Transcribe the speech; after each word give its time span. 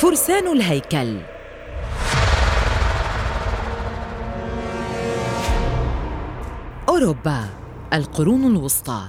فرسان 0.00 0.52
الهيكل. 0.52 1.18
أوروبا 6.88 7.44
القرون 7.92 8.46
الوسطى. 8.46 9.02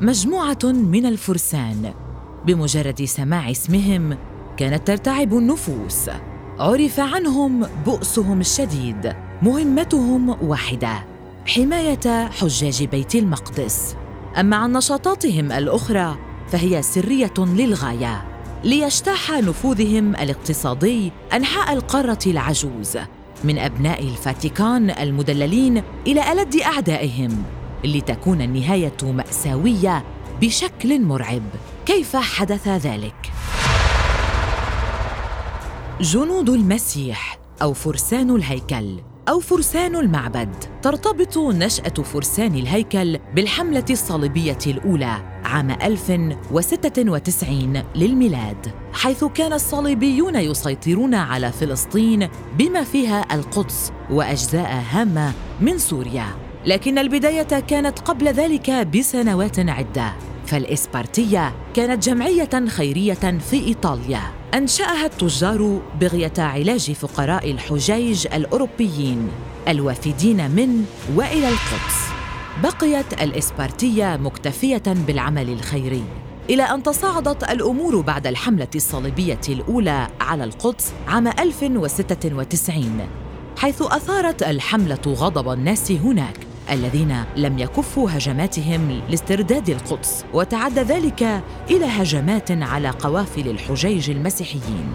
مجموعة 0.00 0.58
من 0.64 1.06
الفرسان. 1.06 1.94
بمجرد 2.46 3.04
سماع 3.04 3.50
اسمهم 3.50 4.18
كانت 4.56 4.86
ترتعب 4.86 5.34
النفوس. 5.34 6.10
عرف 6.58 7.00
عنهم 7.00 7.66
بؤسهم 7.86 8.40
الشديد 8.40 9.12
مهمتهم 9.42 10.42
واحدة 10.42 11.04
حماية 11.46 12.28
حجاج 12.28 12.84
بيت 12.84 13.14
المقدس. 13.14 13.96
أما 14.40 14.56
عن 14.56 14.72
نشاطاتهم 14.72 15.52
الأخرى 15.52 16.16
فهي 16.48 16.82
سرية 16.82 17.34
للغاية. 17.38 18.27
ليجتاح 18.64 19.30
نفوذهم 19.30 20.16
الاقتصادي 20.16 21.12
أنحاء 21.32 21.72
القارة 21.72 22.18
العجوز 22.26 22.98
من 23.44 23.58
أبناء 23.58 24.02
الفاتيكان 24.02 24.90
المدللين 24.90 25.82
إلى 26.06 26.32
ألد 26.32 26.56
أعدائهم 26.56 27.42
لتكون 27.84 28.42
النهاية 28.42 28.96
مأساوية 29.02 30.04
بشكل 30.40 31.02
مرعب. 31.02 31.42
كيف 31.86 32.16
حدث 32.16 32.68
ذلك؟ 32.68 33.32
جنود 36.00 36.48
المسيح 36.50 37.38
أو 37.62 37.72
فرسان 37.72 38.30
الهيكل 38.36 38.96
أو 39.28 39.40
فرسان 39.40 39.96
المعبد 39.96 40.54
ترتبط 40.82 41.38
نشأة 41.38 42.02
فرسان 42.02 42.54
الهيكل 42.54 43.18
بالحملة 43.34 43.84
الصليبية 43.90 44.58
الأولى 44.66 45.37
عام 45.48 45.70
1096 45.70 47.82
للميلاد 47.94 48.72
حيث 48.92 49.24
كان 49.24 49.52
الصليبيون 49.52 50.36
يسيطرون 50.36 51.14
على 51.14 51.52
فلسطين 51.52 52.28
بما 52.58 52.84
فيها 52.84 53.34
القدس 53.34 53.92
وأجزاء 54.10 54.84
هامة 54.90 55.32
من 55.60 55.78
سوريا. 55.78 56.26
لكن 56.66 56.98
البداية 56.98 57.42
كانت 57.42 57.98
قبل 57.98 58.28
ذلك 58.28 58.70
بسنوات 58.70 59.58
عدة. 59.58 60.12
فالإسبارتية 60.46 61.52
كانت 61.74 62.08
جمعية 62.08 62.66
خيرية 62.68 63.38
في 63.50 63.66
إيطاليا. 63.66 64.22
أنشأها 64.54 65.06
التجار 65.06 65.80
بغية 66.00 66.32
علاج 66.38 66.92
فقراء 66.92 67.50
الحجيج 67.50 68.26
الأوروبيين 68.34 69.28
الوافدين 69.68 70.50
من 70.50 70.84
وإلى 71.16 71.48
القدس. 71.48 72.17
بقيت 72.62 73.22
الإسبارتية 73.22 74.16
مكتفية 74.16 74.82
بالعمل 74.86 75.48
الخيري 75.48 76.04
إلى 76.50 76.62
أن 76.62 76.82
تصاعدت 76.82 77.50
الأمور 77.50 78.00
بعد 78.00 78.26
الحملة 78.26 78.68
الصليبية 78.74 79.40
الأولى 79.48 80.08
على 80.20 80.44
القدس 80.44 80.92
عام 81.08 81.28
1096 81.28 83.00
حيث 83.58 83.82
أثارت 83.82 84.42
الحملة 84.42 85.00
غضب 85.06 85.48
الناس 85.48 85.92
هناك 85.92 86.38
الذين 86.70 87.24
لم 87.36 87.58
يكفوا 87.58 88.10
هجماتهم 88.10 89.00
لاسترداد 89.10 89.70
القدس 89.70 90.24
وتعدى 90.34 90.80
ذلك 90.80 91.42
إلى 91.70 91.84
هجمات 91.84 92.50
على 92.50 92.90
قوافل 92.90 93.48
الحجيج 93.48 94.10
المسيحيين 94.10 94.92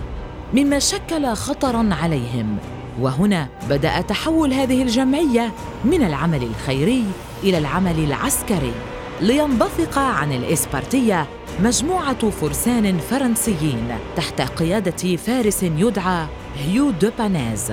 مما 0.54 0.80
شكل 0.80 1.34
خطرا 1.34 1.90
عليهم. 1.92 2.58
وهنا 3.00 3.48
بدأ 3.70 4.02
تحول 4.02 4.54
هذه 4.54 4.82
الجمعية 4.82 5.54
من 5.86 6.04
العمل 6.04 6.44
الخيري 6.44 7.04
إلى 7.44 7.58
العمل 7.58 8.00
العسكري 8.00 8.74
لينبثق 9.22 9.98
عن 9.98 10.32
الإسبرتية 10.32 11.28
مجموعة 11.64 12.30
فرسان 12.30 12.98
فرنسيين 12.98 13.98
تحت 14.16 14.42
قيادة 14.42 15.16
فارس 15.16 15.64
يدعى 15.64 16.26
هيو 16.58 16.92
دو 16.92 17.10
بانيز. 17.20 17.72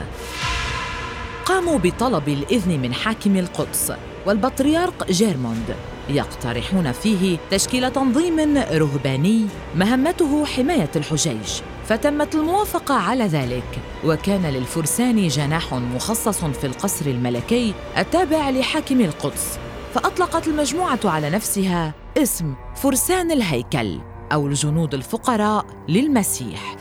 قاموا 1.44 1.78
بطلب 1.78 2.28
الإذن 2.28 2.80
من 2.80 2.94
حاكم 2.94 3.36
القدس 3.36 3.92
والبطريرك 4.26 5.10
جيرموند 5.10 5.76
يقترحون 6.08 6.92
فيه 6.92 7.38
تشكيل 7.50 7.90
تنظيم 7.90 8.58
رهباني 8.72 9.46
مهمته 9.76 10.46
حماية 10.46 10.90
الحجيج. 10.96 11.60
فتمت 11.90 12.34
الموافقة 12.34 12.94
على 12.94 13.24
ذلك 13.24 13.78
وكان 14.04 14.46
للفرسان 14.46 15.28
جناح 15.28 15.74
مخصص 15.74 16.44
في 16.44 16.66
القصر 16.66 17.06
الملكي 17.06 17.74
التابع 17.98 18.50
لحاكم 18.50 19.00
القدس 19.00 19.58
فأطلقت 19.94 20.48
المجموعة 20.48 21.00
على 21.04 21.30
نفسها 21.30 21.94
اسم 22.16 22.54
فرسان 22.76 23.30
الهيكل 23.30 24.00
أو 24.32 24.46
الجنود 24.46 24.94
الفقراء 24.94 25.66
للمسيح. 25.88 26.76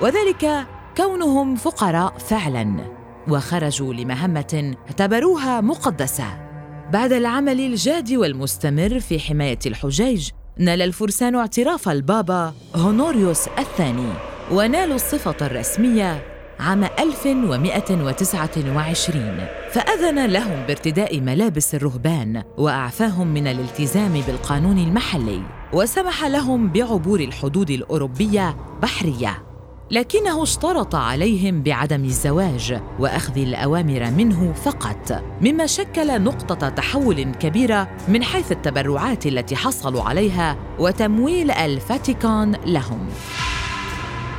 وذلك 0.00 0.66
كونهم 0.96 1.56
فقراء 1.56 2.18
فعلاً 2.18 2.76
وخرجوا 3.28 3.94
لمهمة 3.94 4.74
اعتبروها 4.86 5.60
مقدسة. 5.60 6.48
بعد 6.92 7.12
العمل 7.12 7.60
الجاد 7.60 8.12
والمستمر 8.12 9.00
في 9.00 9.18
حماية 9.18 9.58
الحجيج 9.66 10.30
نال 10.60 10.82
الفرسان 10.82 11.34
اعتراف 11.34 11.88
البابا 11.88 12.52
هونوريوس 12.76 13.48
الثاني 13.58 14.12
ونالوا 14.52 14.94
الصفة 14.94 15.46
الرسمية 15.46 16.22
عام 16.60 16.84
1129 16.84 19.46
فأذن 19.70 20.26
لهم 20.26 20.66
بارتداء 20.66 21.20
ملابس 21.20 21.74
الرهبان 21.74 22.42
وأعفاهم 22.56 23.26
من 23.26 23.46
الالتزام 23.46 24.20
بالقانون 24.26 24.78
المحلي 24.78 25.42
وسمح 25.72 26.24
لهم 26.24 26.68
بعبور 26.68 27.20
الحدود 27.20 27.70
الأوروبية 27.70 28.56
بحرية. 28.82 29.47
لكنه 29.90 30.42
اشترط 30.42 30.94
عليهم 30.94 31.62
بعدم 31.62 32.04
الزواج 32.04 32.80
وأخذ 32.98 33.38
الأوامر 33.38 34.10
منه 34.10 34.52
فقط 34.52 35.22
مما 35.40 35.66
شكل 35.66 36.22
نقطة 36.22 36.68
تحول 36.68 37.22
كبيرة 37.22 37.88
من 38.08 38.22
حيث 38.22 38.52
التبرعات 38.52 39.26
التي 39.26 39.56
حصلوا 39.56 40.02
عليها 40.02 40.56
وتمويل 40.78 41.50
الفاتيكان 41.50 42.56
لهم. 42.66 43.08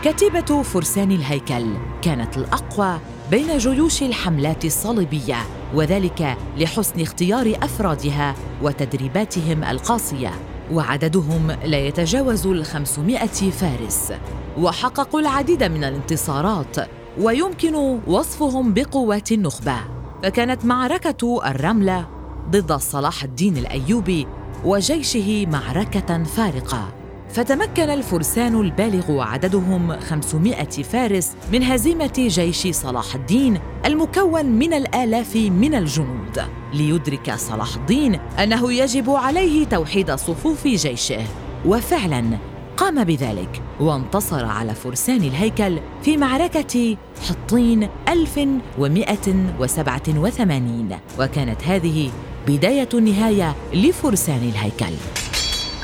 كتيبة 0.03 0.61
فرسان 0.61 1.11
الهيكل 1.11 1.73
كانت 2.01 2.37
الأقوى 2.37 2.99
بين 3.31 3.57
جيوش 3.57 4.03
الحملات 4.03 4.65
الصليبية 4.65 5.37
وذلك 5.73 6.37
لحسن 6.57 7.01
اختيار 7.01 7.53
أفرادها 7.63 8.35
وتدريباتهم 8.61 9.63
القاسية. 9.63 10.31
وعددهم 10.71 11.51
لا 11.51 11.77
يتجاوز 11.77 12.47
الخمسمائة 12.47 13.51
فارس. 13.51 14.13
وحققوا 14.57 15.19
العديد 15.19 15.63
من 15.63 15.83
الانتصارات 15.83 16.75
ويمكن 17.19 17.75
وصفهم 18.07 18.73
بقوات 18.73 19.31
النخبة. 19.31 19.75
فكانت 20.23 20.65
معركة 20.65 21.41
الرملة 21.45 22.07
ضد 22.49 22.73
صلاح 22.73 23.23
الدين 23.23 23.57
الأيوبي 23.57 24.27
وجيشه 24.65 25.45
معركة 25.45 26.23
فارقة. 26.23 26.98
فتمكن 27.29 27.89
الفرسان 27.89 28.61
البالغ 28.61 29.21
عددهم 29.21 29.99
500 29.99 30.63
فارس 30.63 31.35
من 31.53 31.63
هزيمة 31.63 32.13
جيش 32.17 32.67
صلاح 32.67 33.15
الدين 33.15 33.59
المكون 33.85 34.45
من 34.45 34.73
الآلاف 34.73 35.35
من 35.35 35.75
الجنود 35.75 36.41
ليدرك 36.73 37.35
صلاح 37.35 37.75
الدين 37.75 38.15
أنه 38.15 38.73
يجب 38.73 39.09
عليه 39.09 39.65
توحيد 39.65 40.11
صفوف 40.11 40.67
جيشه. 40.67 41.21
وفعلاً 41.65 42.37
قام 42.77 43.03
بذلك 43.03 43.61
وانتصر 43.79 44.45
على 44.45 44.75
فرسان 44.75 45.17
الهيكل 45.17 45.79
في 46.01 46.17
معركة 46.17 46.97
حطين 47.29 47.89
1187 48.07 50.99
وكانت 51.19 51.63
هذه 51.63 52.11
بداية 52.47 52.89
النهاية 52.93 53.55
لفرسان 53.73 54.49
الهيكل. 54.49 54.93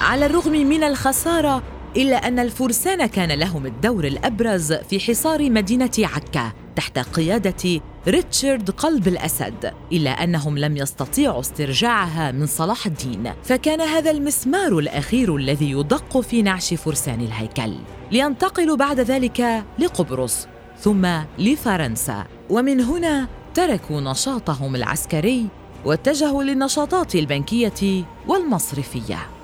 على 0.05 0.25
الرغم 0.25 0.51
من 0.51 0.83
الخسارة 0.83 1.63
إلا 1.97 2.27
أن 2.27 2.39
الفرسان 2.39 3.05
كان 3.05 3.31
لهم 3.31 3.65
الدور 3.65 4.03
الأبرز 4.03 4.73
في 4.73 4.99
حصار 4.99 5.49
مدينة 5.49 5.91
عكا 5.99 6.51
تحت 6.75 6.99
قيادة 6.99 7.81
ريتشارد 8.07 8.69
قلب 8.69 9.07
الأسد 9.07 9.73
إلا 9.91 10.09
أنهم 10.09 10.57
لم 10.57 10.77
يستطيعوا 10.77 11.39
استرجاعها 11.39 12.31
من 12.31 12.45
صلاح 12.45 12.85
الدين. 12.85 13.33
فكان 13.43 13.81
هذا 13.81 14.11
المسمار 14.11 14.79
الأخير 14.79 15.35
الذي 15.35 15.71
يدق 15.71 16.19
في 16.19 16.41
نعش 16.41 16.73
فرسان 16.73 17.21
الهيكل. 17.21 17.73
لينتقلوا 18.11 18.75
بعد 18.75 18.99
ذلك 18.99 19.63
لقبرص 19.79 20.47
ثم 20.79 21.07
لفرنسا. 21.39 22.25
ومن 22.49 22.81
هنا 22.81 23.27
تركوا 23.53 24.01
نشاطهم 24.01 24.75
العسكري 24.75 25.47
واتجهوا 25.85 26.43
للنشاطات 26.43 27.15
البنكية 27.15 28.03
والمصرفية. 28.27 29.34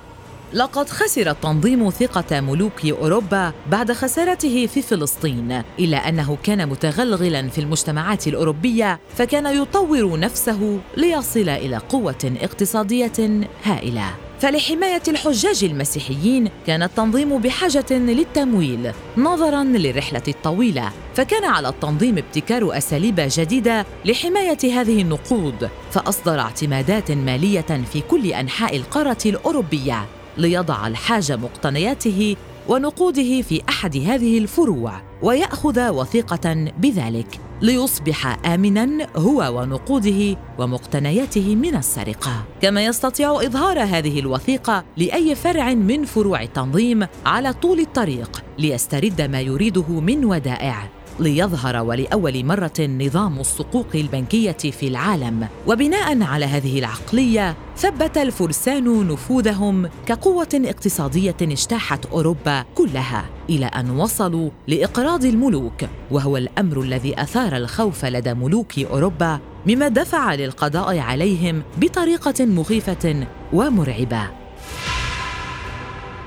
لقد 0.54 0.88
خسر 0.88 1.30
التنظيم 1.30 1.90
ثقة 1.90 2.40
ملوك 2.40 2.86
أوروبا 2.86 3.52
بعد 3.70 3.92
خسارته 3.92 4.66
في 4.66 4.82
فلسطين، 4.82 5.62
إلا 5.78 6.08
أنه 6.08 6.38
كان 6.42 6.68
متغلغلا 6.68 7.48
في 7.48 7.60
المجتمعات 7.60 8.26
الأوروبية 8.26 9.00
فكان 9.16 9.46
يطور 9.62 10.18
نفسه 10.18 10.80
ليصل 10.96 11.48
إلى 11.48 11.76
قوة 11.76 12.36
اقتصادية 12.42 13.40
هائلة. 13.64 14.04
فلحماية 14.40 15.02
الحجاج 15.08 15.64
المسيحيين 15.64 16.50
كان 16.66 16.82
التنظيم 16.82 17.38
بحاجة 17.38 17.86
للتمويل 17.90 18.92
نظراً 19.16 19.64
للرحلة 19.64 20.22
الطويلة 20.28 20.92
فكان 21.14 21.44
على 21.44 21.68
التنظيم 21.68 22.18
ابتكار 22.18 22.78
أساليب 22.78 23.14
جديدة 23.18 23.86
لحماية 24.04 24.80
هذه 24.80 25.02
النقود 25.02 25.70
فأصدر 25.90 26.40
اعتمادات 26.40 27.10
مالية 27.10 27.84
في 27.92 28.00
كل 28.00 28.26
أنحاء 28.26 28.76
القارة 28.76 29.18
الأوروبية 29.26 30.06
ليضع 30.38 30.86
الحاج 30.86 31.32
مقتنياته 31.32 32.36
ونقوده 32.68 33.42
في 33.42 33.62
أحد 33.68 33.96
هذه 33.96 34.38
الفروع 34.38 34.92
ويأخذ 35.22 35.88
وثيقة 35.88 36.72
بذلك 36.78 37.40
ليصبح 37.62 38.46
امنا 38.46 39.06
هو 39.16 39.60
ونقوده 39.60 40.36
ومقتنياته 40.58 41.56
من 41.56 41.76
السرقة. 41.76 42.44
كما 42.60 42.84
يستطيع 42.84 43.42
إظهار 43.42 43.82
هذه 43.82 44.20
الوثيقة 44.20 44.84
لأي 44.96 45.34
فرع 45.34 45.74
من 45.74 46.04
فروع 46.04 46.42
التنظيم 46.42 47.06
على 47.26 47.52
طول 47.52 47.80
الطريق 47.80 48.44
ليسترد 48.58 49.22
ما 49.22 49.40
يريده 49.40 50.00
من 50.00 50.24
ودائع. 50.24 50.88
ليظهر 51.20 51.84
ولأول 51.84 52.44
مرة 52.44 52.80
نظام 52.80 53.40
الصقوق 53.40 53.86
البنكية 53.94 54.52
في 54.52 54.88
العالم. 54.88 55.48
وبناء 55.66 56.22
على 56.22 56.44
هذه 56.44 56.78
العقلية 56.78 57.56
ثبت 57.76 58.18
الفرسان 58.18 59.08
نفوذهم 59.08 59.88
كقوة 60.06 60.48
اقتصادية 60.54 61.36
اجتاحت 61.42 62.06
أوروبا 62.06 62.64
كلها 62.74 63.24
إلى 63.50 63.66
أن 63.66 63.90
وصلوا 63.90 64.50
لإقراض 64.68 65.24
الملوك. 65.24 65.84
وهو 66.10 66.36
الأمر 66.36 66.80
الذي 66.80 67.22
أثار 67.22 67.56
الخوف 67.56 68.04
لدى 68.04 68.34
ملوك 68.34 68.78
أوروبا 68.78 69.40
مما 69.66 69.88
دفع 69.88 70.34
للقضاء 70.34 70.98
عليهم 70.98 71.62
بطريقة 71.76 72.44
مخيفة 72.44 73.26
ومرعبة. 73.52 74.41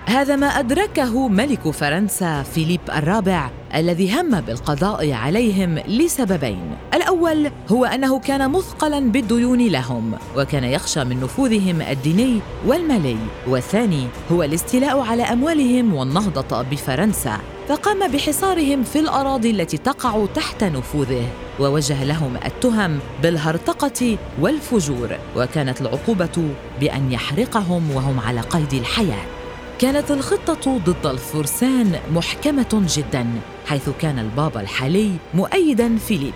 هذا 0.08 0.36
ما 0.36 0.48
أدركه 0.48 1.28
ملك 1.28 1.70
فرنسا 1.70 2.44
فيليب 2.44 2.80
الرابع 2.96 3.50
الذي 3.76 4.22
هم 4.22 4.42
بالقضاء 4.42 5.12
عليهم 5.12 5.80
لسببين. 5.88 6.76
الأول 6.94 7.52
هو 7.72 7.86
أنه 7.86 8.20
كان 8.20 8.52
مثقلا 8.52 9.12
بالديون 9.12 9.68
لهم 9.68 10.12
وكان 10.38 10.64
يخشى 10.64 11.04
من 11.04 11.20
نفوذهم 11.20 11.82
الديني 11.82 12.40
والمالي. 12.66 13.18
والثاني 13.48 14.08
هو 14.32 14.44
الاستيلاء 14.44 15.00
على 15.00 15.24
أموالهم 15.24 15.94
والنهضة 15.94 16.62
بفرنسا. 16.62 17.38
فقام 17.68 18.12
بحصارهم 18.12 18.84
في 18.84 19.00
الأراضي 19.00 19.52
التي 19.52 19.78
تقع 19.78 20.26
تحت 20.36 20.64
نفوذه 20.64 21.28
ووجه 21.60 22.04
لهم 22.04 22.38
التهم 22.46 23.00
بالهرطقة 23.24 24.18
والفجور. 24.42 25.18
وكانت 25.36 25.82
العقوبة 25.82 26.50
بأن 26.80 27.12
يحرقهم 27.12 27.92
وهم 27.92 28.20
على 28.20 28.42
قيد 28.42 28.74
الحياة. 28.74 29.35
كانت 29.80 30.12
الخطة 30.12 30.78
ضد 30.78 31.06
الفرسان 31.06 32.00
محكمة 32.14 32.86
جدا 32.96 33.28
حيث 33.66 33.90
كان 34.02 34.20
البابا 34.20 34.62
الحالي 34.62 35.12
مؤيدا 35.34 35.98
فيليب. 35.98 36.34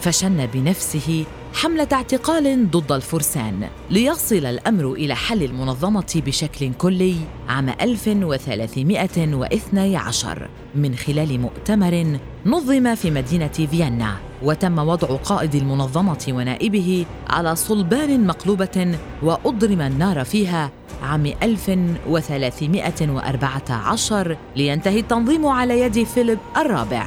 فشن 0.00 0.46
بنفسه 0.46 1.24
حملة 1.54 1.88
اعتقال 1.92 2.70
ضد 2.70 2.92
الفرسان 2.92 3.68
ليصل 3.90 4.46
الأمر 4.46 4.92
إلى 4.92 5.14
حل 5.14 5.42
المنظمة 5.42 6.22
بشكل 6.26 6.72
كلي 6.72 7.14
عام 7.48 7.68
1312 7.68 10.48
من 10.74 10.96
خلال 10.96 11.40
مؤتمر 11.40 12.18
نظم 12.46 12.94
في 12.94 13.10
مدينة 13.10 13.48
فيينا 13.48 14.16
وتم 14.42 14.78
وضع 14.78 15.16
قائد 15.16 15.54
المنظمة 15.54 16.24
ونائبه 16.28 17.06
على 17.30 17.56
صلبان 17.56 18.26
مقلوبة 18.26 18.98
وأضرم 19.22 19.80
النار 19.80 20.24
فيها 20.24 20.70
عام 21.02 21.32
1314 21.42 24.36
لينتهي 24.56 25.00
التنظيم 25.00 25.46
على 25.46 25.80
يد 25.80 26.02
فيليب 26.02 26.38
الرابع. 26.56 27.06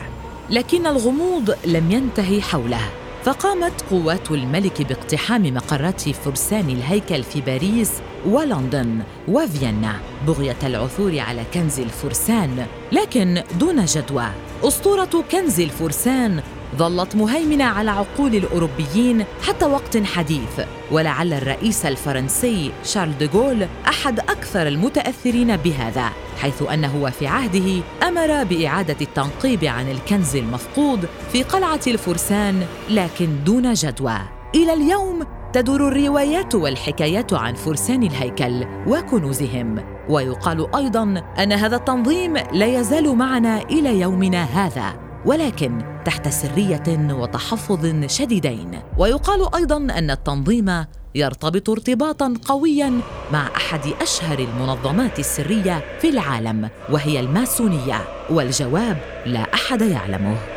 لكن 0.49 0.87
الغموض 0.87 1.55
لم 1.65 1.91
ينتهي 1.91 2.41
حوله. 2.41 2.81
فقامت 3.23 3.81
قوات 3.91 4.31
الملك 4.31 4.81
باقتحام 4.81 5.53
مقرات 5.53 6.09
فرسان 6.09 6.69
الهيكل 6.69 7.23
في 7.23 7.41
باريس 7.41 7.91
ولندن 8.25 8.99
وفيينا 9.27 9.95
بغية 10.27 10.57
العثور 10.63 11.19
على 11.19 11.41
كنز 11.53 11.79
الفرسان 11.79 12.65
لكن 12.91 13.43
دون 13.59 13.85
جدوى. 13.85 14.27
أسطورة 14.63 15.23
كنز 15.31 15.59
الفرسان 15.59 16.41
ظلت 16.77 17.15
مهيمنة 17.15 17.63
على 17.63 17.91
عقول 17.91 18.35
الأوروبيين 18.35 19.25
حتى 19.41 19.65
وقت 19.65 20.03
حديث 20.03 20.61
ولعل 20.91 21.33
الرئيس 21.33 21.85
الفرنسي 21.85 22.71
شارل 22.83 23.17
ديغول 23.17 23.67
أحد 23.87 24.19
أكثر 24.19 24.67
المتأثرين 24.67 25.57
بهذا 25.57 26.09
حيث 26.41 26.63
أنه 26.73 26.95
وفي 27.03 27.27
عهده 27.27 27.81
أمر 28.03 28.43
بإعادة 28.43 28.97
التنقيب 29.01 29.63
عن 29.63 29.91
الكنز 29.91 30.35
المفقود 30.35 31.09
في 31.31 31.43
قلعة 31.43 31.81
الفرسان 31.87 32.65
لكن 32.89 33.43
دون 33.43 33.73
جدوى. 33.73 34.17
إلى 34.55 34.73
اليوم 34.73 35.23
تدور 35.53 35.87
الروايات 35.87 36.55
والحكايات 36.55 37.33
عن 37.33 37.53
فرسان 37.53 38.03
الهيكل 38.03 38.65
وكنوزهم 38.87 39.83
ويقال 40.09 40.75
أيضا 40.75 41.03
أن 41.39 41.51
هذا 41.51 41.75
التنظيم 41.75 42.37
لا 42.37 42.65
يزال 42.65 43.15
معنا 43.15 43.61
إلى 43.61 43.99
يومنا 43.99 44.43
هذا. 44.43 45.04
ولكن 45.25 45.81
تحت 46.05 46.27
سرية 46.27 47.13
وتحفظ 47.13 48.05
شديدين. 48.05 48.79
ويقال 48.97 49.55
أيضا 49.55 49.77
أن 49.77 50.11
التنظيم 50.11 50.85
يرتبط 51.15 51.69
ارتباطا 51.69 52.33
قويا 52.45 52.99
مع 53.33 53.47
أحد 53.55 53.81
أشهر 54.01 54.39
المنظمات 54.39 55.19
السرية 55.19 55.83
في 55.99 56.09
العالم 56.09 56.69
وهي 56.89 57.19
الماسونية. 57.19 58.01
والجواب 58.29 58.97
لا 59.25 59.53
أحد 59.53 59.81
يعلمه. 59.81 60.54